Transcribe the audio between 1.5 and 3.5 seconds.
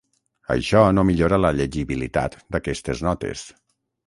llegibilitat d'aquestes notes.